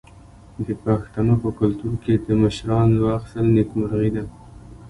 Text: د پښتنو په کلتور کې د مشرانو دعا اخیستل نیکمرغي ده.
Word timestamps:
د 0.65 0.67
پښتنو 0.83 1.33
په 1.43 1.49
کلتور 1.59 1.93
کې 2.03 2.13
د 2.25 2.27
مشرانو 2.41 2.93
دعا 3.01 3.13
اخیستل 3.17 3.45
نیکمرغي 3.57 4.11
ده. 4.15 4.23